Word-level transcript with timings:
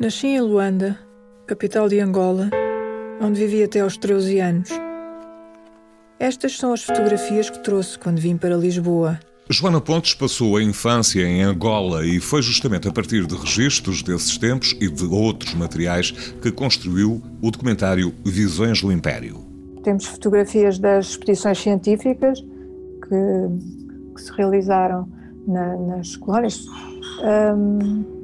Nasci 0.00 0.26
em 0.28 0.40
Luanda, 0.40 0.98
capital 1.46 1.88
de 1.88 2.00
Angola, 2.00 2.50
onde 3.20 3.38
vivi 3.38 3.62
até 3.62 3.80
aos 3.80 3.96
13 3.96 4.40
anos. 4.40 4.70
Estas 6.18 6.56
são 6.56 6.72
as 6.72 6.82
fotografias 6.82 7.48
que 7.48 7.62
trouxe 7.62 7.98
quando 7.98 8.18
vim 8.18 8.36
para 8.36 8.56
Lisboa. 8.56 9.20
Joana 9.52 9.80
Pontes 9.80 10.14
passou 10.14 10.56
a 10.56 10.62
infância 10.62 11.26
em 11.26 11.42
Angola 11.42 12.06
e 12.06 12.20
foi 12.20 12.40
justamente 12.40 12.86
a 12.86 12.92
partir 12.92 13.26
de 13.26 13.34
registros 13.34 14.00
desses 14.00 14.38
tempos 14.38 14.76
e 14.80 14.88
de 14.88 15.04
outros 15.04 15.54
materiais 15.54 16.12
que 16.12 16.52
construiu 16.52 17.20
o 17.42 17.50
documentário 17.50 18.14
Visões 18.24 18.80
do 18.80 18.92
Império. 18.92 19.40
Temos 19.82 20.06
fotografias 20.06 20.78
das 20.78 21.08
expedições 21.08 21.58
científicas 21.58 22.40
que, 22.40 24.14
que 24.14 24.22
se 24.22 24.30
realizaram 24.34 25.08
na, 25.48 25.76
nas 25.78 26.14
colónias. 26.14 26.64
Um, 27.24 28.19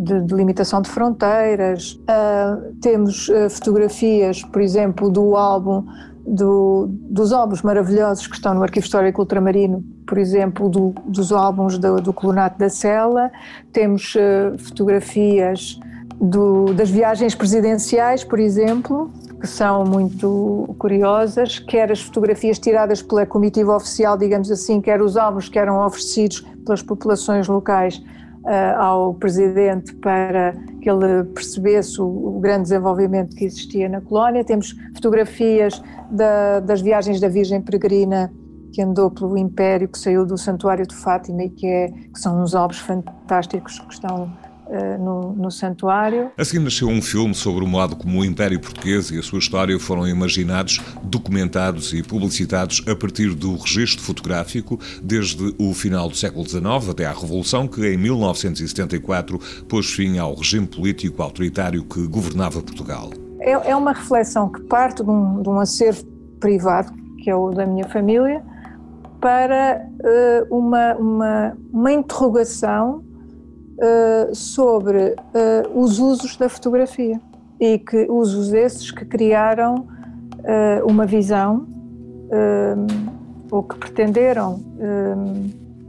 de 0.00 0.18
delimitação 0.22 0.80
de 0.80 0.88
fronteiras. 0.88 1.92
Uh, 1.92 2.74
temos 2.80 3.28
uh, 3.28 3.50
fotografias, 3.50 4.42
por 4.42 4.62
exemplo, 4.62 5.10
do 5.10 5.36
álbum 5.36 5.84
do, 6.26 6.86
dos 6.88 7.32
álbuns 7.32 7.62
maravilhosos 7.62 8.26
que 8.26 8.34
estão 8.34 8.54
no 8.54 8.62
Arquivo 8.62 8.84
Histórico 8.84 9.20
Ultramarino, 9.20 9.84
por 10.06 10.16
exemplo, 10.16 10.68
do, 10.68 10.94
dos 11.06 11.32
álbuns 11.32 11.76
do, 11.78 12.00
do 12.00 12.12
Colonato 12.12 12.58
da 12.58 12.70
Sela. 12.70 13.30
Temos 13.72 14.14
uh, 14.14 14.56
fotografias 14.58 15.78
do, 16.18 16.72
das 16.72 16.88
viagens 16.88 17.34
presidenciais, 17.34 18.24
por 18.24 18.38
exemplo, 18.38 19.10
que 19.38 19.46
são 19.46 19.84
muito 19.84 20.74
curiosas, 20.78 21.58
quer 21.58 21.92
as 21.92 22.00
fotografias 22.00 22.58
tiradas 22.58 23.02
pela 23.02 23.26
comitiva 23.26 23.76
oficial, 23.76 24.16
digamos 24.16 24.50
assim, 24.50 24.80
quer 24.80 25.02
os 25.02 25.16
álbuns 25.16 25.48
que 25.48 25.58
eram 25.58 25.84
oferecidos 25.84 26.40
pelas 26.64 26.82
populações 26.82 27.48
locais 27.48 28.02
ao 28.78 29.14
presidente 29.14 29.94
para 29.96 30.54
que 30.80 30.88
ele 30.88 31.24
percebesse 31.34 32.00
o, 32.00 32.06
o, 32.06 32.40
grande 32.40 32.62
desenvolvimento 32.62 33.36
que 33.36 33.44
existia 33.44 33.88
na 33.88 34.00
colónia. 34.00 34.44
Temos 34.44 34.74
fotografias 34.94 35.82
da, 36.10 36.60
das 36.60 36.80
viagens 36.80 37.20
da 37.20 37.28
Virgem 37.28 37.60
Peregrina 37.60 38.32
que 38.72 38.82
andou 38.82 39.10
pelo 39.10 39.36
Império, 39.36 39.88
que 39.88 39.98
saiu 39.98 40.24
do 40.24 40.38
Santuário 40.38 40.86
de 40.86 40.94
Fátima 40.94 41.42
e 41.44 41.50
que, 41.50 41.66
é, 41.66 41.88
que 41.88 42.18
são 42.18 42.42
uns 42.42 42.54
álbuns 42.54 42.78
fantásticos 42.78 43.78
que 43.80 43.94
estão 43.94 44.32
eh, 44.44 44.49
no, 44.98 45.32
no, 45.32 45.50
santuário. 45.50 46.30
Assim 46.38 46.58
nasceu 46.58 46.88
um 46.88 47.02
filme 47.02 47.34
sobre 47.34 47.64
o 47.64 47.66
modo 47.66 47.96
como 47.96 48.20
o 48.20 48.24
Império 48.24 48.60
Português 48.60 49.10
e 49.10 49.18
a 49.18 49.22
sua 49.22 49.38
história 49.38 49.78
foram 49.78 50.06
imaginados, 50.06 50.80
documentados 51.02 51.92
e 51.92 52.02
publicitados 52.02 52.84
a 52.88 52.94
partir 52.94 53.34
do 53.34 53.56
registro 53.56 54.02
fotográfico 54.04 54.78
desde 55.02 55.54
o 55.58 55.74
final 55.74 56.08
do 56.08 56.16
século 56.16 56.46
XIX 56.46 56.88
até 56.90 57.06
à 57.06 57.12
Revolução, 57.12 57.66
que 57.66 57.86
em 57.86 57.96
1974 57.96 59.38
pôs 59.68 59.90
fim 59.90 60.18
ao 60.18 60.34
regime 60.34 60.66
político 60.66 61.22
autoritário 61.22 61.84
que 61.84 62.06
governava 62.06 62.62
Portugal. 62.62 63.10
É, 63.40 63.70
é 63.70 63.76
uma 63.76 63.92
reflexão 63.92 64.50
que 64.50 64.60
parte 64.62 65.02
de 65.02 65.10
um, 65.10 65.42
de 65.42 65.48
um 65.48 65.58
acervo 65.58 66.04
privado, 66.38 66.92
que 67.18 67.30
é 67.30 67.34
o 67.34 67.50
da 67.50 67.66
minha 67.66 67.88
família, 67.88 68.42
para 69.20 69.86
uh, 70.00 70.56
uma, 70.56 70.94
uma, 70.94 71.56
uma 71.72 71.92
interrogação 71.92 73.04
uh, 73.80 74.34
sobre 74.34 75.14
uh, 75.14 75.78
os 75.80 75.98
usos 75.98 76.36
da 76.36 76.48
fotografia 76.48 77.20
e 77.58 77.78
que 77.78 78.06
usos 78.10 78.52
esses 78.52 78.90
que 78.90 79.04
criaram 79.04 79.86
uh, 80.38 80.86
uma 80.86 81.06
visão 81.06 81.66
ou 83.50 83.64
que 83.64 83.76
pretenderam 83.76 84.60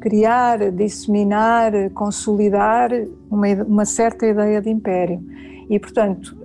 criar, 0.00 0.72
disseminar, 0.72 1.70
consolidar 1.90 2.90
uma, 3.30 3.46
uma 3.62 3.84
certa 3.84 4.26
ideia 4.26 4.60
de 4.60 4.68
império. 4.68 5.22
E, 5.70 5.78
portanto, 5.78 6.36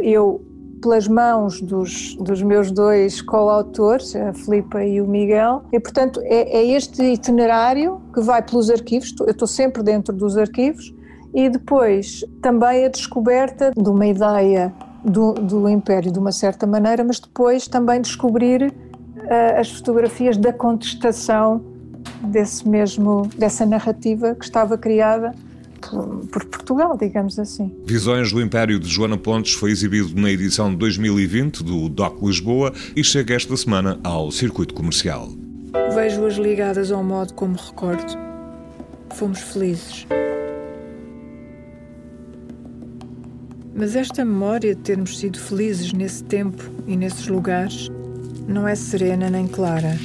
eu 0.00 0.40
pelas 0.86 1.08
mãos 1.08 1.60
dos, 1.60 2.14
dos 2.14 2.40
meus 2.42 2.70
dois 2.70 3.20
coautores, 3.20 4.14
a 4.14 4.32
Filipa 4.32 4.84
e 4.84 5.00
o 5.00 5.06
Miguel, 5.06 5.64
e 5.72 5.80
portanto 5.80 6.20
é, 6.22 6.58
é 6.58 6.64
este 6.64 7.02
itinerário 7.02 8.00
que 8.14 8.20
vai 8.20 8.40
pelos 8.40 8.70
arquivos, 8.70 9.12
eu 9.18 9.30
estou 9.30 9.48
sempre 9.48 9.82
dentro 9.82 10.14
dos 10.14 10.38
arquivos, 10.38 10.94
e 11.34 11.48
depois 11.50 12.24
também 12.40 12.84
a 12.84 12.88
descoberta 12.88 13.72
de 13.76 13.90
uma 13.90 14.06
ideia 14.06 14.72
do, 15.04 15.32
do 15.32 15.68
Império 15.68 16.12
de 16.12 16.20
uma 16.20 16.30
certa 16.30 16.68
maneira, 16.68 17.02
mas 17.02 17.18
depois 17.18 17.66
também 17.66 18.00
descobrir 18.00 18.62
uh, 18.62 19.58
as 19.58 19.68
fotografias 19.72 20.36
da 20.36 20.52
contestação 20.52 21.64
desse 22.22 22.66
mesmo, 22.66 23.28
dessa 23.36 23.66
narrativa 23.66 24.36
que 24.36 24.44
estava 24.44 24.78
criada 24.78 25.34
por 25.88 26.44
Portugal, 26.44 26.96
digamos 27.00 27.38
assim. 27.38 27.72
Visões 27.84 28.32
do 28.32 28.40
Império 28.40 28.78
de 28.78 28.88
Joana 28.88 29.16
Pontes 29.16 29.54
foi 29.54 29.70
exibido 29.70 30.20
na 30.20 30.30
edição 30.30 30.70
de 30.70 30.76
2020 30.76 31.62
do 31.62 31.88
DOC 31.88 32.22
Lisboa 32.22 32.72
e 32.94 33.02
chega 33.02 33.34
esta 33.34 33.56
semana 33.56 33.98
ao 34.02 34.30
circuito 34.30 34.74
comercial. 34.74 35.28
Vejo-as 35.94 36.34
ligadas 36.34 36.90
ao 36.90 37.02
modo 37.02 37.34
como 37.34 37.56
recordo. 37.56 38.16
Fomos 39.14 39.40
felizes. 39.40 40.06
Mas 43.74 43.94
esta 43.94 44.24
memória 44.24 44.74
de 44.74 44.80
termos 44.80 45.18
sido 45.18 45.38
felizes 45.38 45.92
nesse 45.92 46.24
tempo 46.24 46.62
e 46.86 46.96
nesses 46.96 47.26
lugares 47.28 47.88
não 48.48 48.66
é 48.66 48.74
serena 48.74 49.28
nem 49.28 49.46
clara. 49.46 49.98